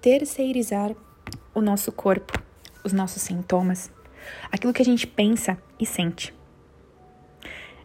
terceirizar 0.00 0.94
o 1.54 1.60
nosso 1.60 1.90
corpo, 1.92 2.32
os 2.84 2.92
nossos 2.92 3.22
sintomas, 3.22 3.90
aquilo 4.50 4.72
que 4.72 4.82
a 4.82 4.84
gente 4.84 5.06
pensa 5.06 5.58
e 5.78 5.86
sente. 5.86 6.34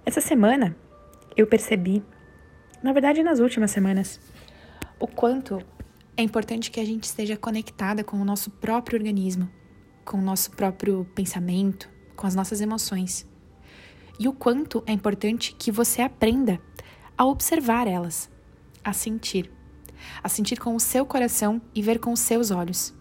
Essa 0.06 0.22
semana 0.22 0.76
eu 1.36 1.48
percebi, 1.48 2.04
na 2.82 2.94
verdade 2.94 3.24
nas 3.24 3.40
últimas 3.40 3.72
semanas, 3.72 4.20
o 5.00 5.08
quanto 5.08 5.62
é 6.16 6.22
importante 6.22 6.70
que 6.70 6.80
a 6.80 6.86
gente 6.86 7.06
esteja 7.06 7.36
conectada 7.36 8.04
com 8.04 8.18
o 8.18 8.26
nosso 8.26 8.52
próprio 8.52 8.98
organismo, 8.98 9.50
com 10.06 10.18
o 10.18 10.22
nosso 10.22 10.52
próprio 10.52 11.06
pensamento, 11.16 11.90
com 12.16 12.28
as 12.28 12.36
nossas 12.36 12.62
emoções. 12.62 13.28
E 14.20 14.28
o 14.28 14.34
quanto 14.34 14.84
é 14.86 14.92
importante 14.92 15.56
que 15.56 15.72
você 15.72 16.02
aprenda 16.02 16.62
a 17.18 17.26
observar 17.26 17.88
elas, 17.88 18.30
a 18.84 18.94
sentir, 18.94 19.50
a 20.24 20.30
sentir 20.30 20.60
com 20.60 20.76
o 20.76 20.80
seu 20.80 21.06
coração 21.06 21.62
e 21.74 21.82
ver 21.82 22.00
com 22.00 22.12
os 22.12 22.20
seus 22.20 22.52
olhos. 22.52 22.94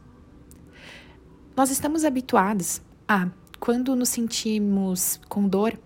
Nós 1.56 1.70
estamos 1.70 2.04
habituados 2.04 2.80
a, 3.06 3.28
quando 3.60 3.94
nos 3.94 4.08
sentimos 4.08 5.20
com 5.28 5.46
dor, 5.46 5.78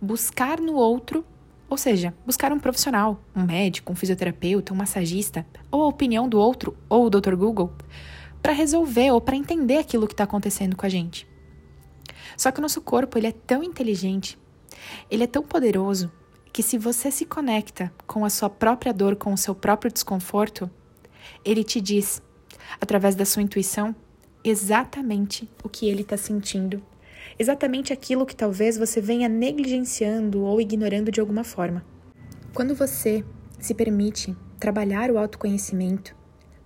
buscar 0.00 0.60
no 0.60 0.74
outro 0.74 1.24
ou 1.70 1.76
seja, 1.76 2.12
buscar 2.26 2.52
um 2.52 2.58
profissional, 2.58 3.22
um 3.34 3.44
médico, 3.44 3.92
um 3.92 3.94
fisioterapeuta, 3.94 4.74
um 4.74 4.76
massagista, 4.76 5.46
ou 5.70 5.84
a 5.84 5.86
opinião 5.86 6.28
do 6.28 6.36
outro, 6.36 6.76
ou 6.88 7.06
o 7.06 7.10
Dr. 7.10 7.36
Google, 7.36 7.72
para 8.42 8.52
resolver 8.52 9.12
ou 9.12 9.20
para 9.20 9.36
entender 9.36 9.76
aquilo 9.76 10.08
que 10.08 10.12
está 10.12 10.24
acontecendo 10.24 10.76
com 10.76 10.84
a 10.84 10.88
gente. 10.88 11.28
Só 12.36 12.50
que 12.50 12.58
o 12.58 12.62
nosso 12.62 12.80
corpo 12.80 13.16
ele 13.16 13.28
é 13.28 13.32
tão 13.32 13.62
inteligente, 13.62 14.36
ele 15.08 15.22
é 15.22 15.28
tão 15.28 15.44
poderoso, 15.44 16.10
que 16.52 16.62
se 16.62 16.76
você 16.76 17.10
se 17.10 17.24
conecta 17.24 17.92
com 18.06 18.24
a 18.24 18.30
sua 18.30 18.50
própria 18.50 18.92
dor, 18.92 19.16
com 19.16 19.32
o 19.32 19.38
seu 19.38 19.54
próprio 19.54 19.92
desconforto, 19.92 20.70
ele 21.44 21.62
te 21.62 21.80
diz, 21.80 22.22
através 22.80 23.14
da 23.14 23.24
sua 23.24 23.42
intuição, 23.42 23.94
exatamente 24.42 25.48
o 25.62 25.68
que 25.68 25.88
ele 25.88 26.02
está 26.02 26.16
sentindo 26.16 26.82
exatamente 27.40 27.90
aquilo 27.90 28.26
que 28.26 28.36
talvez 28.36 28.76
você 28.76 29.00
venha 29.00 29.28
negligenciando 29.28 30.42
ou 30.42 30.60
ignorando 30.60 31.10
de 31.10 31.20
alguma 31.20 31.42
forma. 31.42 31.84
Quando 32.54 32.74
você 32.74 33.24
se 33.58 33.74
permite 33.74 34.36
trabalhar 34.58 35.10
o 35.10 35.18
autoconhecimento, 35.18 36.14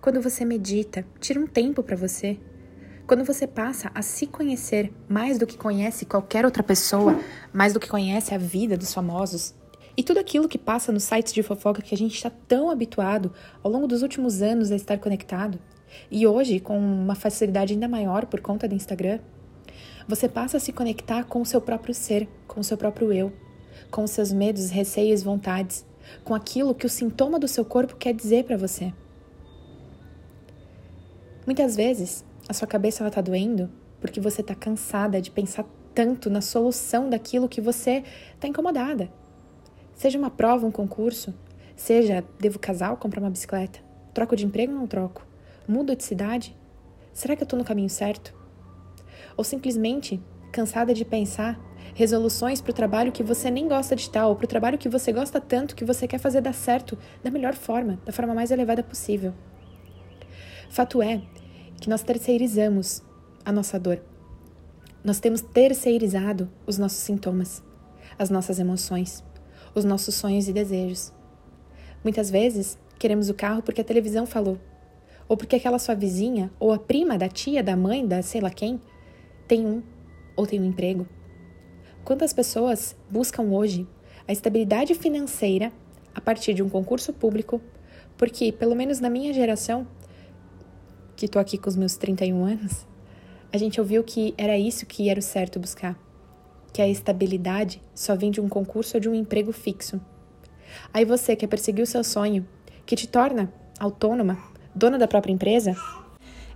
quando 0.01 0.21
você 0.21 0.43
medita, 0.43 1.05
tira 1.19 1.39
um 1.39 1.47
tempo 1.47 1.81
para 1.81 1.95
você, 1.95 2.37
quando 3.07 3.23
você 3.23 3.47
passa 3.47 3.89
a 3.93 4.01
se 4.01 4.27
conhecer 4.27 4.91
mais 5.07 5.37
do 5.37 5.47
que 5.47 5.57
conhece 5.57 6.05
qualquer 6.05 6.43
outra 6.43 6.61
pessoa, 6.61 7.17
mais 7.53 7.71
do 7.71 7.79
que 7.79 7.87
conhece 7.87 8.33
a 8.33 8.37
vida 8.37 8.75
dos 8.75 8.93
famosos, 8.93 9.53
e 9.97 10.03
tudo 10.03 10.19
aquilo 10.19 10.47
que 10.47 10.57
passa 10.57 10.91
nos 10.91 11.03
sites 11.03 11.33
de 11.33 11.43
fofoca 11.43 11.81
que 11.81 11.95
a 11.95 11.97
gente 11.97 12.15
está 12.15 12.29
tão 12.29 12.69
habituado 12.69 13.33
ao 13.63 13.71
longo 13.71 13.87
dos 13.87 14.01
últimos 14.01 14.41
anos 14.41 14.71
a 14.71 14.75
estar 14.75 14.97
conectado, 14.97 15.59
e 16.11 16.27
hoje 16.27 16.59
com 16.59 16.77
uma 16.77 17.15
facilidade 17.15 17.73
ainda 17.73 17.87
maior 17.87 18.25
por 18.25 18.41
conta 18.41 18.67
do 18.67 18.75
Instagram, 18.75 19.19
você 20.07 20.27
passa 20.27 20.57
a 20.57 20.59
se 20.59 20.71
conectar 20.71 21.23
com 21.23 21.41
o 21.41 21.45
seu 21.45 21.61
próprio 21.61 21.93
ser, 21.93 22.27
com 22.47 22.59
o 22.59 22.63
seu 22.63 22.77
próprio 22.77 23.11
eu, 23.11 23.33
com 23.89 24.03
os 24.03 24.11
seus 24.11 24.31
medos, 24.31 24.69
receios, 24.69 25.23
vontades, 25.23 25.85
com 26.23 26.35
aquilo 26.35 26.75
que 26.75 26.85
o 26.85 26.89
sintoma 26.89 27.39
do 27.39 27.47
seu 27.47 27.65
corpo 27.65 27.95
quer 27.95 28.13
dizer 28.13 28.43
para 28.43 28.57
você. 28.57 28.93
Muitas 31.45 31.75
vezes, 31.75 32.23
a 32.47 32.53
sua 32.53 32.67
cabeça 32.67 33.07
está 33.07 33.21
doendo 33.21 33.69
porque 33.99 34.19
você 34.19 34.41
está 34.41 34.53
cansada 34.53 35.21
de 35.21 35.31
pensar 35.31 35.65
tanto 35.93 36.29
na 36.29 36.41
solução 36.41 37.09
daquilo 37.09 37.49
que 37.49 37.61
você 37.61 38.03
está 38.35 38.47
incomodada. 38.47 39.09
Seja 39.95 40.19
uma 40.19 40.29
prova, 40.29 40.67
um 40.67 40.71
concurso, 40.71 41.33
seja 41.75 42.23
devo 42.39 42.59
casar 42.59 42.91
ou 42.91 42.97
comprar 42.97 43.21
uma 43.21 43.29
bicicleta, 43.29 43.79
troco 44.13 44.35
de 44.35 44.45
emprego 44.45 44.71
ou 44.71 44.79
não 44.79 44.87
troco, 44.87 45.25
mudo 45.67 45.95
de 45.95 46.03
cidade, 46.03 46.55
será 47.11 47.35
que 47.35 47.41
eu 47.41 47.45
estou 47.45 47.57
no 47.57 47.65
caminho 47.65 47.89
certo? 47.89 48.45
ou 49.37 49.43
simplesmente 49.43 50.21
cansada 50.51 50.93
de 50.93 51.03
pensar 51.03 51.59
resoluções 51.93 52.61
para 52.61 52.71
o 52.71 52.73
trabalho 52.73 53.11
que 53.11 53.23
você 53.23 53.51
nem 53.51 53.67
gosta 53.67 53.95
de 53.95 54.03
estar 54.03 54.27
ou 54.27 54.35
para 54.35 54.45
o 54.45 54.47
trabalho 54.47 54.77
que 54.77 54.89
você 54.89 55.11
gosta 55.11 55.39
tanto 55.39 55.75
que 55.75 55.85
você 55.85 56.07
quer 56.07 56.17
fazer 56.17 56.41
dar 56.41 56.53
certo 56.53 56.97
da 57.23 57.29
melhor 57.29 57.53
forma, 57.53 57.99
da 58.05 58.11
forma 58.11 58.33
mais 58.33 58.51
elevada 58.51 58.83
possível. 58.83 59.33
Fato 60.69 61.01
é 61.01 61.21
que 61.79 61.89
nós 61.89 62.01
terceirizamos 62.01 63.03
a 63.43 63.51
nossa 63.51 63.79
dor. 63.79 64.01
Nós 65.03 65.19
temos 65.19 65.41
terceirizado 65.41 66.49
os 66.65 66.77
nossos 66.77 66.99
sintomas, 66.99 67.63
as 68.17 68.29
nossas 68.29 68.59
emoções, 68.59 69.23
os 69.75 69.85
nossos 69.85 70.15
sonhos 70.15 70.47
e 70.47 70.53
desejos. 70.53 71.11
Muitas 72.03 72.31
vezes 72.31 72.79
queremos 72.97 73.29
o 73.29 73.33
carro 73.33 73.61
porque 73.61 73.81
a 73.81 73.83
televisão 73.83 74.25
falou, 74.25 74.57
ou 75.27 75.35
porque 75.35 75.57
aquela 75.57 75.77
sua 75.77 75.93
vizinha, 75.93 76.51
ou 76.59 76.71
a 76.71 76.79
prima 76.79 77.17
da 77.17 77.27
tia, 77.27 77.61
da 77.61 77.75
mãe, 77.75 78.07
da 78.07 78.21
sei 78.21 78.41
lá 78.41 78.49
quem, 78.49 78.79
tem 79.47 79.65
um 79.65 79.83
ou 80.35 80.47
tem 80.47 80.59
um 80.61 80.65
emprego? 80.65 81.07
Quantas 82.03 82.31
pessoas 82.31 82.95
buscam 83.09 83.43
hoje 83.43 83.87
a 84.27 84.31
estabilidade 84.31 84.93
financeira 84.95 85.71
a 86.13 86.21
partir 86.21 86.53
de 86.53 86.63
um 86.63 86.69
concurso 86.69 87.11
público? 87.11 87.61
Porque, 88.17 88.51
pelo 88.51 88.75
menos 88.75 88.99
na 88.99 89.09
minha 89.09 89.33
geração, 89.33 89.87
que 91.15 91.25
estou 91.25 91.41
aqui 91.41 91.57
com 91.57 91.67
os 91.67 91.75
meus 91.75 91.97
31 91.97 92.45
anos, 92.45 92.85
a 93.51 93.57
gente 93.57 93.79
ouviu 93.79 94.03
que 94.03 94.33
era 94.37 94.57
isso 94.57 94.85
que 94.85 95.09
era 95.09 95.19
o 95.19 95.23
certo 95.23 95.59
buscar. 95.59 96.04
Que 96.75 96.81
a 96.81 96.89
estabilidade 96.89 97.81
só 97.93 98.17
vem 98.17 98.29
de 98.29 98.41
um 98.41 98.49
concurso 98.49 98.97
ou 98.97 98.99
de 98.99 99.07
um 99.07 99.15
emprego 99.15 99.53
fixo. 99.53 100.01
Aí 100.93 101.05
você 101.05 101.33
quer 101.33 101.47
perseguir 101.47 101.81
o 101.81 101.87
seu 101.87 102.03
sonho, 102.03 102.45
que 102.85 102.97
te 102.97 103.07
torna 103.07 103.49
autônoma, 103.79 104.37
dona 104.75 104.97
da 104.97 105.07
própria 105.07 105.31
empresa, 105.31 105.73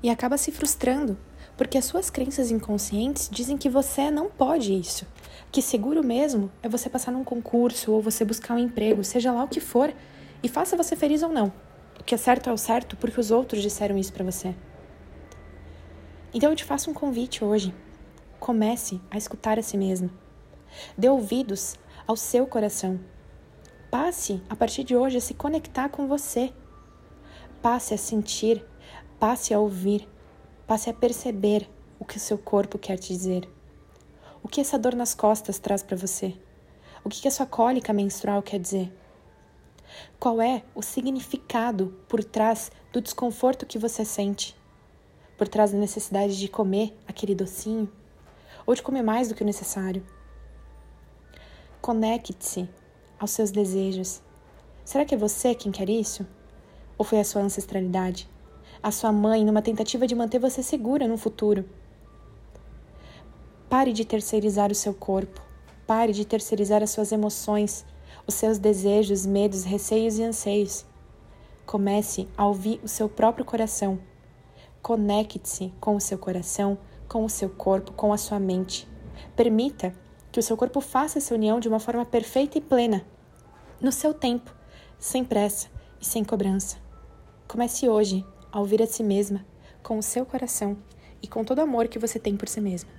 e 0.04 0.10
acaba 0.10 0.36
se 0.36 0.52
frustrando 0.52 1.18
porque 1.56 1.78
as 1.78 1.86
suas 1.86 2.10
crenças 2.10 2.52
inconscientes 2.52 3.30
dizem 3.32 3.58
que 3.58 3.70
você 3.70 4.12
não 4.12 4.30
pode 4.30 4.78
isso. 4.78 5.08
Que 5.54 5.62
seguro 5.62 6.04
mesmo 6.04 6.52
é 6.62 6.68
você 6.68 6.90
passar 6.90 7.14
num 7.14 7.24
concurso 7.24 7.94
ou 7.94 8.02
você 8.02 8.26
buscar 8.26 8.56
um 8.56 8.60
emprego, 8.60 9.06
seja 9.06 9.32
lá 9.32 9.46
o 9.46 9.48
que 9.48 9.62
for, 9.62 9.94
e 10.44 10.50
faça 10.50 10.76
você 10.76 10.98
feliz 10.98 11.24
ou 11.24 11.30
não. 11.30 11.48
O 11.98 12.04
que 12.04 12.14
é 12.14 12.18
certo 12.18 12.50
é 12.50 12.52
o 12.52 12.58
certo 12.58 12.98
porque 12.98 13.22
os 13.22 13.32
outros 13.32 13.62
disseram 13.62 13.98
isso 13.98 14.12
para 14.12 14.26
você. 14.26 14.54
Então 16.34 16.50
eu 16.50 16.58
te 16.58 16.66
faço 16.66 16.92
um 16.92 16.94
convite 16.94 17.42
hoje. 17.42 17.74
Comece 18.40 19.02
a 19.12 19.18
escutar 19.18 19.60
a 19.60 19.62
si 19.62 19.78
mesmo. 19.78 20.10
Dê 20.98 21.10
ouvidos 21.10 21.76
ao 22.08 22.16
seu 22.16 22.48
coração. 22.48 23.00
Passe, 23.92 24.42
a 24.50 24.56
partir 24.56 24.84
de 24.84 24.96
hoje, 24.96 25.18
a 25.18 25.22
se 25.22 25.34
conectar 25.34 25.90
com 25.90 26.08
você. 26.08 26.54
Passe 27.62 27.94
a 27.94 27.98
sentir, 27.98 28.66
passe 29.20 29.54
a 29.54 29.60
ouvir, 29.60 30.08
Passe 30.70 30.88
a 30.88 30.94
perceber 30.94 31.68
o 32.00 32.06
que 32.06 32.18
o 32.18 32.20
seu 32.20 32.38
corpo 32.38 32.78
quer 32.78 33.00
te 33.00 33.12
dizer. 33.12 33.50
O 34.44 34.48
que 34.48 34.62
essa 34.62 34.78
dor 34.78 34.94
nas 34.94 35.16
costas 35.16 35.58
traz 35.58 35.82
para 35.82 35.98
você? 35.98 36.36
O 37.04 37.10
que 37.10 37.28
a 37.28 37.32
sua 37.32 37.48
cólica 37.48 37.92
menstrual 37.92 38.44
quer 38.44 38.60
dizer? 38.60 38.94
Qual 40.20 40.40
é 40.40 40.62
o 40.76 40.84
significado 40.84 42.00
por 42.08 42.24
trás 42.24 42.72
do 42.94 43.02
desconforto 43.02 43.66
que 43.66 43.80
você 43.80 44.06
sente? 44.06 44.56
Por 45.40 45.48
trás 45.48 45.72
da 45.72 45.80
necessidade 45.80 46.38
de 46.38 46.48
comer 46.48 46.96
aquele 47.08 47.34
docinho? 47.34 47.92
Ou 48.70 48.76
de 48.76 48.84
comer 48.84 49.02
mais 49.02 49.28
do 49.28 49.34
que 49.34 49.42
o 49.42 49.46
necessário? 49.46 50.06
Conecte-se 51.82 52.70
aos 53.18 53.32
seus 53.32 53.50
desejos. 53.50 54.22
Será 54.86 55.04
que 55.04 55.16
é 55.16 55.18
você 55.18 55.56
quem 55.56 55.72
quer 55.72 55.90
isso? 55.90 56.24
Ou 56.96 57.04
foi 57.04 57.20
a 57.20 57.24
sua 57.24 57.42
ancestralidade? 57.42 58.30
a 58.82 58.92
sua 58.92 59.12
mãe 59.12 59.44
numa 59.44 59.62
tentativa 59.62 60.06
de 60.06 60.16
manter 60.16 60.40
você 60.40 60.62
segura 60.64 61.08
no 61.08 61.18
futuro. 61.18 61.66
Pare 63.70 63.92
de 63.92 64.06
terceirizar 64.06 64.72
o 64.72 64.76
seu 64.76 64.94
corpo. 64.94 65.42
Pare 65.86 66.14
de 66.14 66.24
terceirizar 66.24 66.84
as 66.84 66.92
suas 66.92 67.12
emoções, 67.12 67.84
os 68.28 68.36
seus 68.36 68.60
desejos, 68.60 69.26
medos, 69.26 69.64
receios 69.64 70.20
e 70.20 70.24
anseios. 70.24 70.86
Comece 71.66 72.28
a 72.38 72.46
ouvir 72.46 72.80
o 72.84 72.88
seu 72.88 73.10
próprio 73.10 73.44
coração. 73.44 74.00
Conecte-se 74.82 75.74
com 75.80 75.96
o 75.96 76.02
seu 76.02 76.18
coração, 76.18 76.78
com 77.10 77.26
o 77.26 77.30
seu 77.30 77.50
corpo, 77.50 77.92
com 77.92 78.14
a 78.14 78.18
sua 78.18 78.40
mente. 78.40 78.88
Permita 79.36 79.94
que 80.32 80.40
o 80.40 80.44
seu 80.44 80.56
corpo 80.56 80.80
faça 80.80 81.18
essa 81.18 81.34
união 81.34 81.60
de 81.60 81.68
uma 81.68 81.80
forma 81.80 82.06
perfeita 82.06 82.58
e 82.58 82.62
plena, 82.62 83.04
no 83.82 83.92
seu 83.92 84.14
tempo, 84.14 84.54
sem 85.00 85.26
pressa 85.26 85.68
e 86.00 86.06
sem 86.06 86.24
cobrança. 86.24 86.78
Comece 87.48 87.90
hoje 87.90 88.24
a 88.52 88.60
ouvir 88.60 88.82
a 88.82 88.88
si 88.88 89.04
mesma 89.04 89.44
com 89.82 89.98
o 89.98 90.04
seu 90.04 90.26
coração 90.26 90.78
e 91.22 91.28
com 91.28 91.44
todo 91.44 91.58
o 91.58 91.64
amor 91.64 91.88
que 91.88 92.00
você 92.00 92.20
tem 92.20 92.38
por 92.38 92.48
si 92.48 92.62
mesma. 92.62 92.99